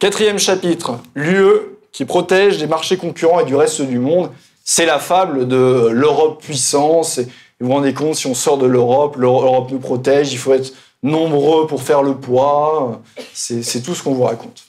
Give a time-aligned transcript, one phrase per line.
[0.00, 4.30] Quatrième chapitre, l'UE qui protège des marchés concurrents et du reste du monde.
[4.64, 7.18] C'est la fable de l'Europe puissance.
[7.18, 10.72] Vous vous rendez compte, si on sort de l'Europe, l'Europe nous protège, il faut être
[11.02, 13.02] nombreux pour faire le poids.
[13.34, 14.62] C'est tout ce qu'on vous raconte.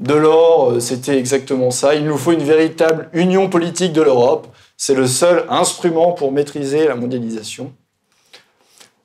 [0.00, 1.94] Delors, euh, c'était exactement ça.
[1.94, 4.46] Il nous faut une véritable union politique de l'Europe.
[4.78, 7.70] C'est le seul instrument pour maîtriser la mondialisation.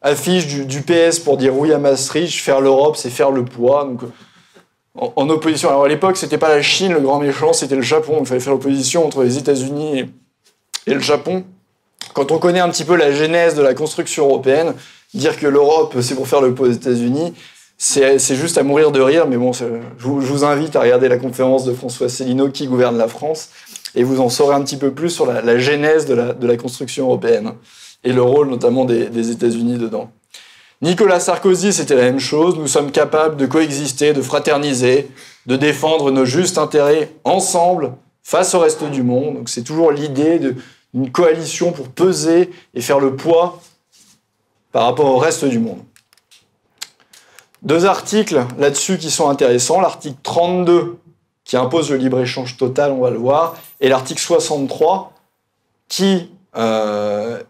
[0.01, 3.91] Affiche du, PS pour dire oui à Maastricht, faire l'Europe, c'est faire le poids.
[4.95, 5.69] En, opposition.
[5.69, 8.17] Alors à l'époque, c'était pas la Chine le grand méchant, c'était le Japon.
[8.19, 10.09] Il fallait faire l'opposition entre les États-Unis
[10.87, 11.43] et, le Japon.
[12.13, 14.73] Quand on connaît un petit peu la genèse de la construction européenne,
[15.13, 17.33] dire que l'Europe c'est pour faire le poids aux États-Unis,
[17.77, 19.65] c'est juste à mourir de rire, mais bon, je
[19.97, 23.49] vous, invite à regarder la conférence de François Célineau qui gouverne la France,
[23.95, 27.53] et vous en saurez un petit peu plus sur la, genèse de la, construction européenne,
[28.03, 30.11] et le rôle notamment des, États-Unis dedans.
[30.83, 35.09] Nicolas Sarkozy, c'était la même chose, nous sommes capables de coexister, de fraterniser,
[35.45, 39.35] de défendre nos justes intérêts ensemble face au reste du monde.
[39.35, 40.39] Donc c'est toujours l'idée
[40.93, 43.61] d'une coalition pour peser et faire le poids
[44.73, 45.79] par rapport au reste du monde.
[47.61, 49.79] Deux articles là-dessus qui sont intéressants.
[49.79, 50.97] L'article 32
[51.45, 55.13] qui impose le libre-échange total, on va le voir, et l'article 63
[55.87, 57.41] qui, euh,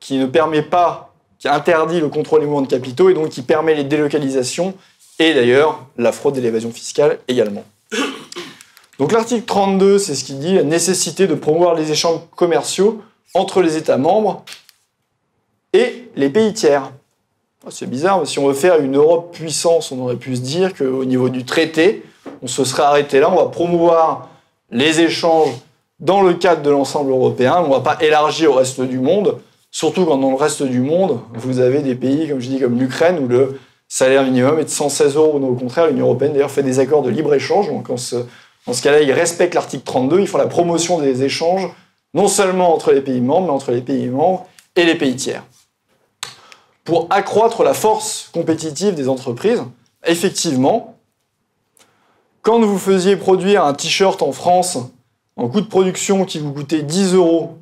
[0.00, 1.07] qui ne permet pas,
[1.38, 4.74] qui interdit le contrôle des mouvements de capitaux et donc qui permet les délocalisations
[5.18, 7.64] et d'ailleurs la fraude et l'évasion fiscale également.
[8.98, 13.00] Donc l'article 32, c'est ce qui dit la nécessité de promouvoir les échanges commerciaux
[13.34, 14.44] entre les États membres
[15.72, 16.90] et les pays tiers.
[17.64, 20.74] Ah, c'est bizarre, si on veut faire une Europe puissance, on aurait pu se dire
[20.74, 22.02] qu'au niveau du traité,
[22.42, 24.28] on se serait arrêté là, on va promouvoir
[24.70, 25.54] les échanges
[26.00, 29.38] dans le cadre de l'ensemble européen, on ne va pas élargir au reste du monde,
[29.70, 33.58] surtout quand dans le reste du monde, vous avez des pays, comme l'Ukraine, où le
[33.88, 35.38] salaire minimum est de 116 euros.
[35.38, 38.16] au contraire, l'Union européenne d'ailleurs fait des accords de libre-échange, donc en ce,
[38.66, 41.68] dans ce cas-là, ils respectent l'article 32, ils font la promotion des échanges,
[42.14, 45.42] non seulement entre les pays membres, mais entre les pays membres et les pays tiers
[46.88, 49.62] pour accroître la force compétitive des entreprises.
[50.06, 50.96] Effectivement,
[52.40, 54.78] quand vous faisiez produire un t-shirt en France
[55.36, 57.58] en coût de production qui vous coûtait 10 euros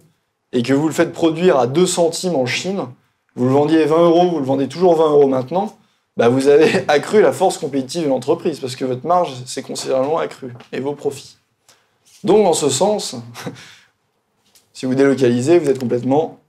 [0.57, 2.87] et que vous le faites produire à 2 centimes en Chine,
[3.35, 5.77] vous le vendiez 20 euros, vous le vendez toujours 20 euros maintenant,
[6.17, 10.17] bah vous avez accru la force compétitive de l'entreprise parce que votre marge s'est considérablement
[10.17, 11.37] accrue et vos profits.
[12.25, 13.17] Donc, en ce sens,
[14.73, 16.41] si vous délocalisez, vous êtes complètement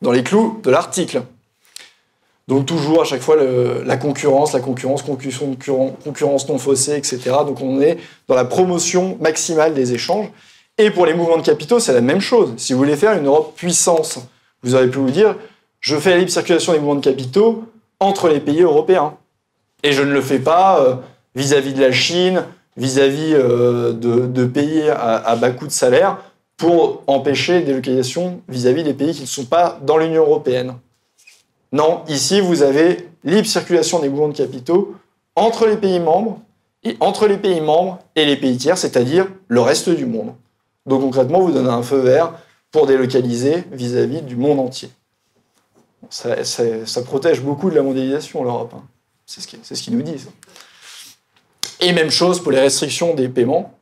[0.00, 1.22] dans les clous de l'article.
[2.46, 7.18] Donc toujours à chaque fois la concurrence, la concurrence, concurrence non faussée, etc.
[7.44, 7.98] Donc on est
[8.28, 10.28] dans la promotion maximale des échanges.
[10.78, 12.52] Et pour les mouvements de capitaux, c'est la même chose.
[12.58, 14.18] Si vous voulez faire une Europe puissance,
[14.62, 15.36] vous auriez pu vous dire,
[15.80, 17.64] je fais la libre circulation des mouvements de capitaux
[17.98, 19.16] entre les pays européens.
[19.82, 20.96] Et je ne le fais pas euh,
[21.34, 22.44] vis-à-vis de la Chine,
[22.76, 26.18] vis-à-vis euh, de, pays à, bas coût de salaire,
[26.58, 30.74] pour empêcher des localisations vis-à-vis des pays qui ne sont pas dans l'Union européenne.
[31.72, 34.94] Non, ici, vous avez libre circulation des mouvements de capitaux
[35.34, 36.38] entre les pays membres
[36.82, 40.32] et entre les pays membres et les pays tiers, c'est-à-dire le reste du monde.
[40.86, 42.32] Donc concrètement, vous donnez un feu vert
[42.70, 44.90] pour délocaliser vis-à-vis du monde entier.
[46.10, 48.72] Ça, protège beaucoup de la mondialisation, l'Europe.
[48.76, 48.84] Hein.
[49.26, 50.28] C'est ce qu'ils nous disent.
[51.80, 53.76] Et même chose pour les restrictions des paiements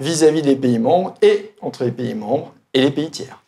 [0.00, 3.40] vis-à-vis des pays membres et entre les pays membres et les pays tiers.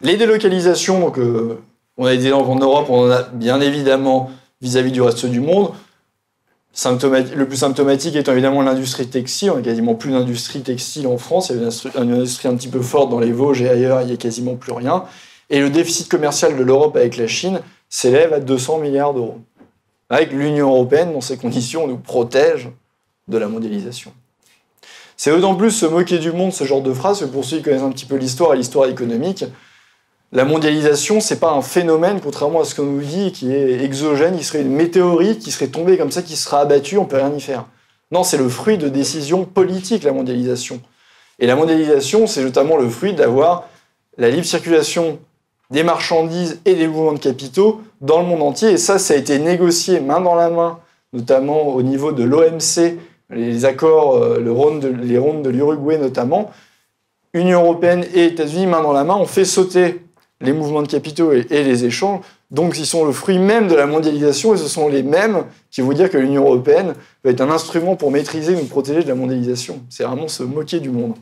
[0.00, 1.60] Les délocalisations, euh,
[1.96, 4.30] on a des exemples en Europe, on en a bien évidemment
[4.60, 5.72] vis-à-vis du reste du monde.
[6.84, 9.50] Le plus symptomatique étant évidemment l'industrie textile.
[9.50, 11.50] On n'a quasiment plus d'industrie textile en France.
[11.50, 14.08] Il y a une industrie, un petit peu forte dans les Vosges et ailleurs, il
[14.08, 15.04] n'y a quasiment plus rien.
[15.50, 19.40] Et le déficit commercial de l'Europe avec la Chine s'élève à 200 milliards d'euros.
[20.10, 22.70] Avec l'Union européenne, dans ces conditions, nous protège
[23.26, 24.12] de la mondialisation.
[25.16, 27.64] C'est d'autant plus se moquer du monde, ce genre de phrase, que pour ceux qui
[27.64, 29.44] connaissent un petit peu l'histoire et l'histoire économique,
[30.30, 34.36] la mondialisation, c'est pas un phénomène, contrairement à ce qu'on nous dit, qui est exogène,
[34.36, 37.32] qui serait une météorite, qui serait tombée comme ça, qui sera abattue, on peut rien
[37.34, 37.64] y faire.
[38.10, 40.80] Non, c'est le fruit de décisions politiques, la mondialisation.
[41.38, 43.68] Et la mondialisation, c'est notamment le fruit d'avoir
[44.18, 45.18] la libre circulation
[45.70, 48.72] des marchandises et des mouvements de capitaux dans le monde entier.
[48.72, 50.78] Et ça, ça a été négocié main dans la main,
[51.12, 52.98] notamment au niveau de l'OMC,
[53.30, 54.50] les accords, euh, les
[55.18, 56.50] rondes de l'Uruguay notamment.
[57.34, 60.00] Union européenne et États-Unis, main dans la main, ont fait sauter
[60.40, 62.20] les mouvements de capitaux et, les échanges.
[62.50, 65.80] Donc, ils sont le fruit même de la mondialisation et ce sont les mêmes qui
[65.80, 66.94] vont dire que l'Union européenne
[67.24, 69.80] va être un instrument pour maîtriser ou protéger de la mondialisation.
[69.90, 71.14] C'est vraiment se moquer du monde.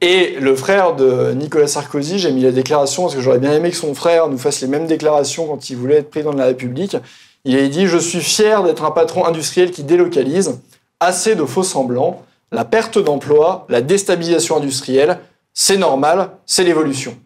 [0.00, 3.70] Et le frère de Nicolas Sarkozy, j'ai mis la déclaration parce que j'aurais bien aimé
[3.70, 6.44] que son frère nous fasse les mêmes déclarations quand il voulait être président de la
[6.44, 6.96] République.
[7.44, 10.60] Il a dit Je suis fier d'être un patron industriel qui délocalise.
[11.00, 12.22] Assez de faux semblants,
[12.52, 15.18] la perte d'emploi, la déstabilisation industrielle,
[15.52, 17.16] c'est normal, c'est l'évolution.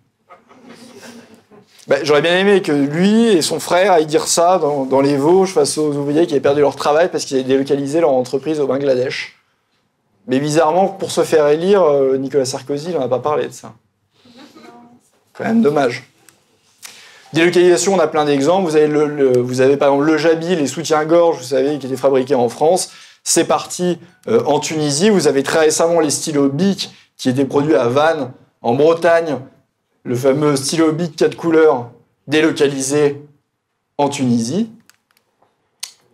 [1.89, 5.53] Ben, j'aurais bien aimé que lui et son frère aillent dire ça dans, les Vosges
[5.53, 8.69] face aux ouvriers qui avaient perdu leur travail parce qu'ils avaient délocalisé leur entreprise au
[8.69, 9.37] Bangladesh.
[10.29, 13.73] Mais bizarrement, pour se faire élire, euh, Nicolas Sarkozy n'en a pas parlé de ça.
[15.33, 16.05] Quand même dommage.
[17.33, 18.69] Délocalisation, on a plein d'exemples.
[18.71, 22.49] Vous, avez avez par exemple le Jabi, les soutiens-gorge, vous savez, qui étaient fabriqués en
[22.49, 22.91] France.
[23.25, 25.11] C'est parti euh, en Tunisie.
[25.11, 29.39] Vous avez très récemment les stylos Bic qui étaient produits à Vannes, en Bretagne.
[30.05, 31.93] Le fameux stylo Bic 4 couleurs
[32.27, 33.23] délocalisé
[33.99, 34.69] en Tunisie.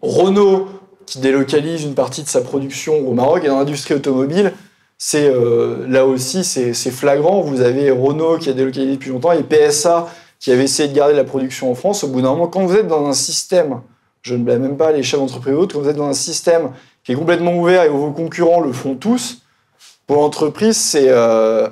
[0.02, 0.68] Renault
[1.06, 3.44] qui délocalise une partie de sa production au Maroc.
[3.44, 4.52] Et dans l'industrie automobile,
[4.98, 7.40] c'est euh, là aussi c'est flagrant.
[7.40, 10.08] Vous avez Renault qui a délocalisé depuis longtemps et PSA
[10.38, 12.04] qui avait essayé de garder la production en France.
[12.04, 13.80] Au bout d'un moment, quand vous êtes dans un système,
[14.20, 16.72] je ne blâme même pas les chefs d'entreprise autres, quand vous êtes dans un système
[17.04, 19.40] qui est complètement ouvert et où vos concurrents le font tous,
[20.06, 21.68] pour l'entreprise, c'est euh,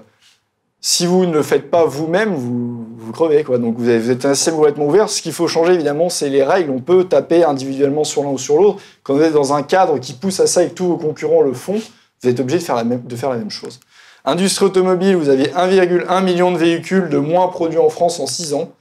[0.80, 3.42] si vous ne le faites pas vous-même, vous, crevez.
[3.42, 5.08] Donc vous, êtes un système complètement ouvert.
[5.08, 6.70] Ce qu'il faut changer, évidemment, c'est les règles.
[6.70, 8.80] On peut taper individuellement sur l'un ou sur l'autre.
[9.02, 11.42] Quand vous êtes dans un cadre qui pousse à ça et que tous vos concurrents
[11.42, 11.80] le font,
[12.22, 13.80] vous êtes obligé de faire la même, chose.
[14.24, 18.54] Industrie automobile, vous aviez 1,1 million de véhicules de moins produits en France en 6
[18.54, 18.72] ans,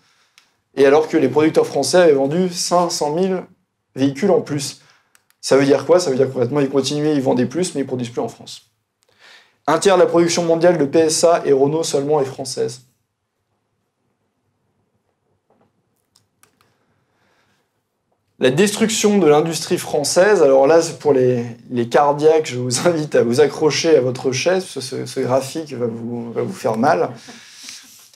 [0.76, 3.42] et alors que les producteurs français avaient vendu 500 000
[3.96, 4.82] véhicules en plus.
[5.42, 6.00] Ça veut dire quoi?
[6.00, 8.64] Ça veut dire concrètement ils continuaient, ils vendaient plus, mais ils produisent plus en France.
[9.68, 12.82] Un tiers de la production mondiale de PSA et Renault seulement est française.
[18.38, 21.46] La destruction de l'industrie française, alors là, pour les,
[21.90, 25.88] cardiaques, je vous invite à vous accrocher à votre chaise, parce que ce, graphique va
[25.88, 27.10] vous, faire mal.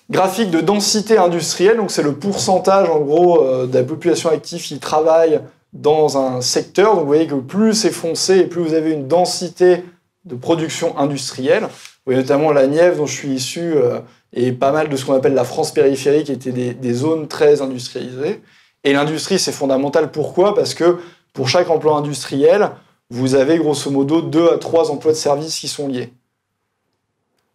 [0.10, 4.62] Graphique de densité industrielle, donc c'est le pourcentage, en gros, euh, de la population active
[4.62, 5.40] qui travaille
[5.72, 6.96] dans un secteur.
[6.96, 9.84] Donc vous voyez que plus c'est foncé et plus vous avez une densité
[10.30, 11.68] de production industrielle.
[12.08, 14.00] Notamment la Nièvre, dont je suis issu, euh,
[14.34, 17.28] et pas mal de ce qu'on appelle la France périphérique, qui étaient des, des zones
[17.28, 18.42] très industrialisées.
[18.84, 20.12] Et l'industrie, c'est fondamental.
[20.12, 20.56] Pourquoi?
[20.56, 20.98] Parce que
[21.34, 22.72] pour chaque emploi industriel,
[23.10, 26.14] vous avez grosso modo deux à trois emplois de services qui sont liés.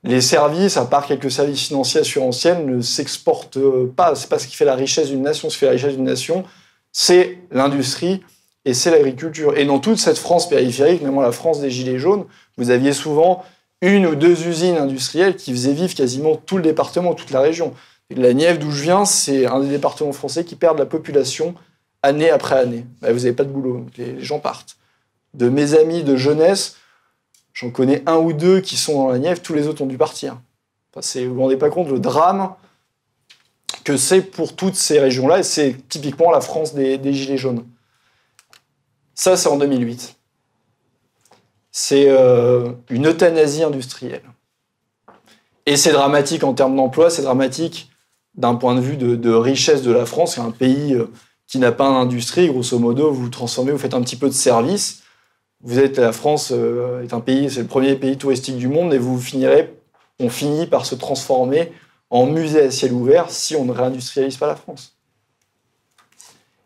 [0.05, 3.59] Les services, à part quelques services financiers assurantiels, ne s'exportent
[3.97, 4.15] pas.
[4.15, 5.49] C'est pas ce qui fait la richesse d'une nation.
[5.49, 6.44] Ce qui fait la richesse d'une nation,
[6.93, 8.21] c'est l'industrie
[8.67, 9.56] et c'est l'agriculture.
[9.56, 12.25] Et dans toute cette France périphérique, notamment la France des Gilets jaunes,
[12.56, 13.44] vous aviez souvent
[13.80, 17.74] une ou deux usines industrielles qui faisaient vivre quasiment tout le département, toute la région.
[18.10, 21.54] La Nièvre, d'où je viens, c'est un des départements français qui perd la population
[22.02, 22.86] année après année.
[23.00, 24.76] Bah, vous n'avez pas de boulot, les gens partent.
[25.32, 26.76] De mes amis de jeunesse,
[27.52, 29.98] j'en connais un ou deux qui sont dans la Nièvre, tous les autres ont dû
[29.98, 30.38] partir.
[30.94, 32.54] vous ne vous rendez pas compte le drame
[33.84, 37.64] que c'est pour toutes ces régions-là, et c'est typiquement la France des, Gilets jaunes.
[39.14, 40.16] Ça, c'est en 2008.
[41.76, 44.23] C'est euh, une euthanasie industrielle.
[45.67, 47.91] Et c'est dramatique en termes d'emploi, c'est dramatique
[48.37, 51.11] d'un point de vue de, richesse de la France, un pays euh,
[51.49, 54.35] qui n'a pas d'industrie, grosso modo, vous vous transformez, vous faites un petit peu de
[54.35, 55.03] service.
[55.62, 58.94] Vous êtes, la France euh, est un pays, c'est le premier pays touristique du monde,
[58.94, 59.75] et vous finirez,
[60.21, 61.73] on finit par se transformer
[62.09, 64.97] en musée à ciel ouvert si on ne réindustrialise pas la France.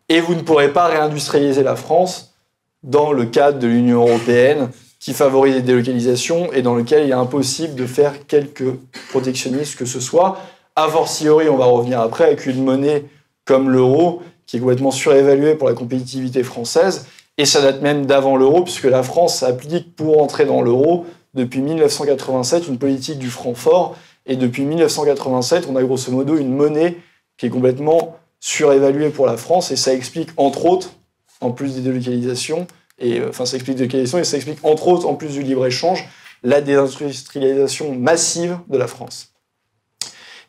[0.07, 2.35] Et vous ne pourrez pas réindustrialiser la France
[2.83, 7.13] dans le cadre de l'Union européenne qui favorise les délocalisations et dans lequel il est
[7.13, 8.77] impossible de faire quelque
[9.09, 10.39] protectionnisme que ce soit.
[10.75, 13.05] A fortiori, on va revenir après, avec une monnaie
[13.45, 18.35] comme l'euro, qui est complètement surévaluée pour la compétitivité française, et ça date même d'avant
[18.35, 23.53] l'euro, puisque la France applique pour entrer dans l'euro, depuis 1987, une politique du franc
[23.53, 26.97] fort, et depuis 1987, on a grosso modo une monnaie
[27.37, 30.91] qui est complètement surévaluée pour la France, et ça explique, entre autres,
[31.41, 32.67] en plus des délocalisations,
[32.99, 35.43] et euh, enfin ça explique des délocalisations, et ça explique, entre autres, en plus du
[35.43, 36.07] libre-échange,
[36.43, 39.33] la désindustrialisation massive de la France.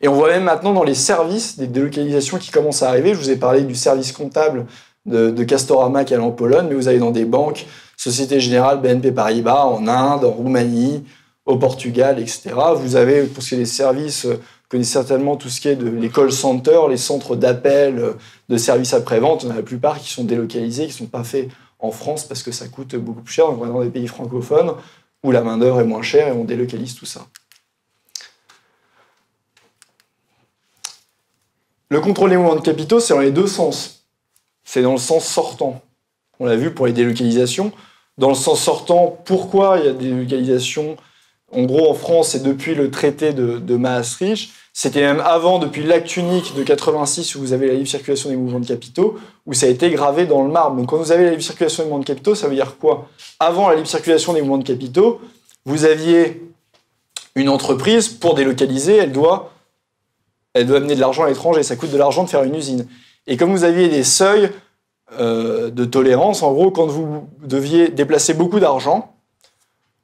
[0.01, 3.13] Et on voit même maintenant dans les services des délocalisations qui commencent à arriver.
[3.13, 4.65] Je vous ai parlé du service comptable
[5.05, 7.65] de, Castorama qui est en Pologne, mais vous allez dans des banques,
[7.97, 11.03] Société Générale, BNP Paribas, en Inde, en Roumanie,
[11.45, 12.51] au Portugal, etc.
[12.75, 14.37] Vous avez, pour ce qui est des services, vous
[14.69, 18.13] connaissez certainement tout ce qui est de les call centers, les centres d'appel
[18.49, 19.43] de services après-vente.
[19.43, 21.49] La plupart qui sont délocalisés, qui ne sont pas faits
[21.81, 23.49] en France parce que ça coûte beaucoup plus cher.
[23.49, 24.75] On est dans des pays francophones
[25.23, 27.27] où la main-d'œuvre est moins chère et on délocalise tout ça.
[31.89, 34.05] Le contrôle des mouvements de capitaux, c'est dans les deux sens.
[34.63, 35.81] C'est dans le sens sortant.
[36.39, 37.73] On l'a vu pour les délocalisations.
[38.17, 40.95] Dans le sens sortant, pourquoi il y a des délocalisations
[41.53, 44.51] En gros, en France, c'est depuis le traité de, Maastricht.
[44.73, 48.37] C'était même avant, depuis l'acte unique de 86, où vous avez la libre circulation des
[48.37, 50.77] mouvements de capitaux, où ça a été gravé dans le marbre.
[50.77, 53.09] Donc quand vous avez la libre circulation des mouvements de capitaux, ça veut dire quoi?
[53.39, 55.19] Avant la libre circulation des mouvements de capitaux,
[55.65, 56.41] vous aviez
[57.35, 59.51] une entreprise, pour délocaliser, elle doit,
[60.53, 61.63] elle doit amener de l'argent à l'étranger.
[61.63, 62.87] Ça coûte de l'argent de faire une usine.
[63.27, 64.49] Et comme vous aviez des seuils
[65.19, 69.13] euh, de tolérance, en gros, quand vous deviez déplacer beaucoup d'argent,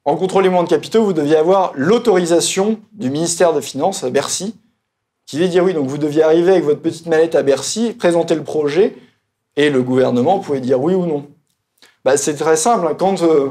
[0.08, 4.10] en contrôle des mouvements de capitaux, vous deviez avoir l'autorisation du ministère des Finances à
[4.10, 4.56] Bercy,
[5.26, 5.74] qui devait dire oui.
[5.74, 8.96] Donc vous deviez arriver avec votre petite mallette à Bercy, présenter le projet,
[9.56, 11.26] et le gouvernement pouvait dire oui ou non.
[12.06, 12.86] Bah, c'est très simple.
[12.86, 12.94] Hein.
[12.98, 13.50] Quand euh,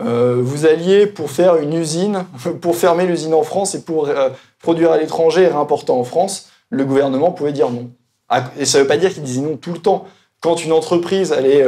[0.00, 2.26] euh, vous alliez pour faire une usine,
[2.60, 6.48] pour fermer l'usine en France et pour euh, produire à l'étranger et réimporter en France,
[6.70, 7.90] le gouvernement pouvait dire non.
[8.28, 10.06] Ah, et ça ne veut pas dire qu'il disait non tout le temps.
[10.42, 11.64] Quand une entreprise allait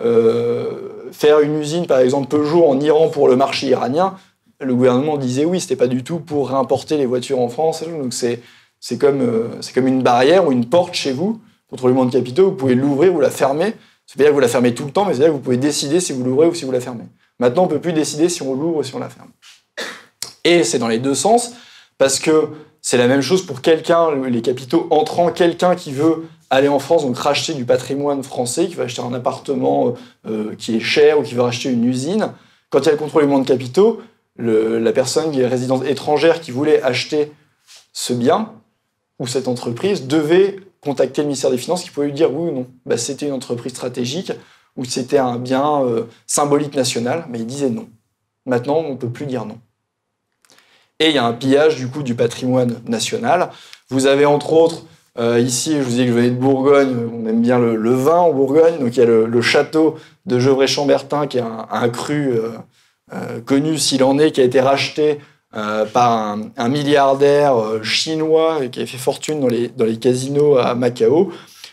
[0.00, 0.70] euh,
[1.12, 4.16] faire une usine, par exemple Peugeot en Iran pour le marché iranien,
[4.60, 7.84] le gouvernement disait oui, c'était pas du tout pour réimporter les voitures en France.
[7.84, 8.40] Donc c'est
[8.80, 12.18] c'est comme c'est comme une barrière ou une porte chez vous contre le monde de
[12.18, 12.46] capitaux.
[12.46, 13.74] Vous pouvez l'ouvrir ou la fermer.
[14.06, 15.56] Ça veut dire que vous la fermez tout le temps, mais c'est-à-dire que vous pouvez
[15.56, 17.04] décider si vous l'ouvrez ou si vous la fermez.
[17.38, 19.30] Maintenant, on ne peut plus décider si on l'ouvre ou si on la ferme.
[20.44, 21.52] Et c'est dans les deux sens,
[21.96, 22.48] parce que
[22.82, 27.02] c'est la même chose pour quelqu'un, les capitaux entrants, quelqu'un qui veut aller en France,
[27.02, 29.94] donc racheter du patrimoine français, qui va acheter un appartement
[30.26, 32.32] euh, qui est cher ou qui veut racheter une usine.
[32.70, 34.02] Quand il y a le contrôle du monde de capitaux,
[34.36, 37.30] la personne qui est résidente étrangère qui voulait acheter
[37.92, 38.52] ce bien
[39.20, 42.52] ou cette entreprise devait contacter le ministère des Finances qui pouvait lui dire oui ou
[42.52, 42.66] non.
[42.84, 44.32] Bah, C'était une entreprise stratégique,
[44.76, 47.88] où c'était un bien euh, symbolique national, mais il disait non.
[48.44, 49.58] Maintenant, on ne peut plus dire non.
[50.98, 53.50] Et il y a un pillage du coup du patrimoine national.
[53.88, 54.84] Vous avez entre autres
[55.18, 58.18] euh, ici, je vous dis que je venais de Bourgogne, on aime bien le, vin
[58.18, 62.32] en Bourgogne, donc il y a le, château de Gevrey-Chambertin qui est un, cru
[63.12, 65.20] euh, connu s'il en est, qui a été racheté
[65.52, 67.54] par un, milliardaire
[67.84, 71.30] chinois qui a fait fortune dans les, dans les casinos à Macao.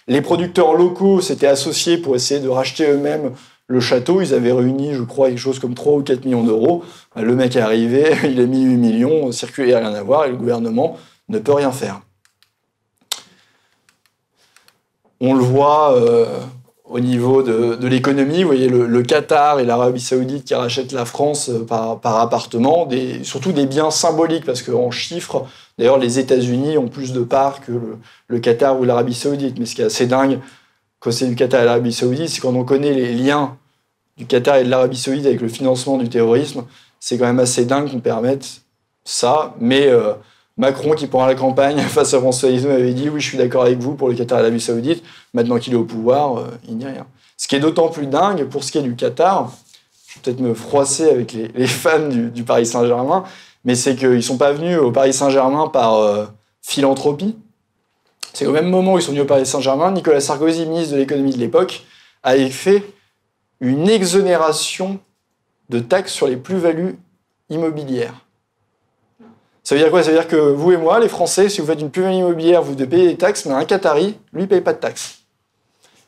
[0.08, 3.32] Les producteurs locaux s'étaient associés pour essayer de racheter eux-mêmes
[3.72, 4.22] le château.
[4.22, 6.84] Ils avaient réuni, je crois, quelque chose comme 3 ou 4 millions d'euros.
[7.16, 10.30] Le mec est arrivé, il a mis 8 millions, le n'a rien à voir et
[10.30, 10.98] le gouvernement
[11.30, 12.02] ne peut rien faire.
[15.22, 16.26] On le voit euh,
[16.84, 18.42] au niveau de, l'économie.
[18.42, 22.90] Vous voyez le, Qatar et l'Arabie Saoudite qui rachètent la France euh, par, appartement,
[23.24, 25.46] surtout des biens symboliques, parce qu'en chiffres,
[25.82, 27.72] D'ailleurs, les États-Unis ont plus de parts que
[28.28, 29.58] le, Qatar ou l'Arabie Saoudite.
[29.58, 30.40] Mais ce qui est assez dingue
[31.00, 33.58] quand c'est du Qatar et l'Arabie Saoudite, c'est quand on connaît les liens
[34.16, 36.66] du Qatar et de l'Arabie Saoudite avec le financement du terrorisme,
[37.00, 38.62] c'est quand même assez dingue qu'on permette
[39.04, 39.56] ça.
[39.60, 40.14] Mais euh,
[40.58, 43.64] Macron, qui pendant la campagne face à François Hollande, avait dit oui, je suis d'accord
[43.64, 45.04] avec vous pour le Qatar et l'Arabie Saoudite.
[45.34, 47.08] Maintenant qu'il est au pouvoir, euh, il n'y a rien.
[47.38, 49.52] Ce qui est d'autant plus dingue pour ce qui est du Qatar,
[50.08, 53.24] je vais peut-être me froisser avec les, fans du Paris Saint-Germain,
[53.64, 56.26] mais c'est qu'ils ne sont pas venus au Paris Saint-Germain par euh,
[56.62, 57.36] philanthropie.
[58.34, 61.00] C'est au même moment où ils sont venus au Paris Saint-Germain, Nicolas Sarkozy, ministre de
[61.00, 61.84] l'économie de l'époque,
[62.24, 62.84] avait fait
[63.60, 65.00] une exonération
[65.70, 66.98] de taxes sur les plus-values
[67.50, 68.14] immobilières.
[69.72, 70.04] Ça veut dire quoi?
[70.04, 72.62] Ça veut dire que vous et moi, les Français, si vous faites une plus-value immobilière,
[72.62, 75.20] vous devez payer des taxes, mais un Qatari, lui, ne paye pas de taxes.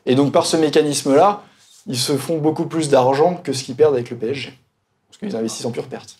[0.04, 1.42] Et donc, par ce mécanisme-là,
[1.86, 4.52] ils se font beaucoup plus d'argent que ce qu'ils perdent avec le PSG.
[5.08, 6.18] Parce qu'ils investissent en pure perte.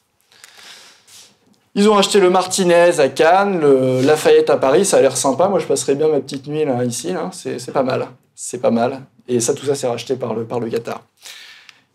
[1.74, 5.46] Ils ont acheté le Martinez à Cannes, le Lafayette à Paris, ça a l'air sympa.
[5.48, 7.12] Moi, je passerais bien ma petite nuit là, ici.
[7.32, 8.08] C'est, pas mal.
[8.34, 9.02] C'est pas mal.
[9.28, 11.02] Et ça, tout ça, c'est racheté par le Qatar.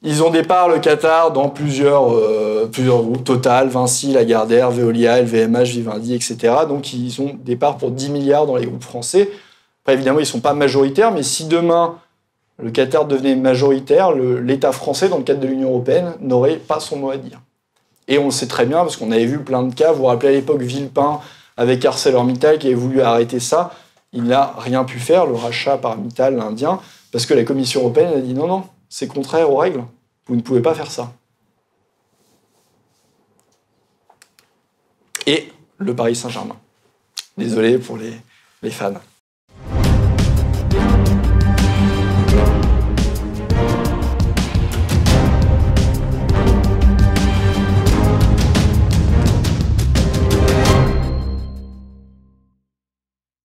[0.01, 5.21] Ils ont des parts, le Qatar, dans plusieurs, euh, plusieurs groupes, Total, Vinci, Lagardère, Veolia,
[5.21, 6.37] LVMH, Vivendi, etc.
[6.69, 9.29] Donc, ils ont des parts pour 10 milliards dans les groupes français.
[9.83, 11.95] Après, évidemment, ils ne sont pas majoritaires, mais si demain,
[12.63, 16.95] le Qatar devenait majoritaire, l'État français, dans le cadre de l'Union européenne, n'aurait pas son
[16.95, 17.41] mot à dire.
[18.07, 19.91] Et on le sait très bien, parce qu'on avait vu plein de cas.
[19.91, 21.19] Vous vous rappelez à l'époque Villepin
[21.57, 23.71] avec ArcelorMittal qui avait voulu arrêter ça.
[24.13, 26.79] Il n'a rien pu faire, le rachat par Mittal, l'Indien,
[27.11, 29.85] parce que la Commission européenne a dit non, non, c'est contraire aux règles.
[30.25, 31.13] Vous ne pouvez pas faire ça.
[35.25, 36.57] Et le Paris Saint-Germain.
[37.37, 38.13] Désolé pour les,
[38.61, 38.93] les fans.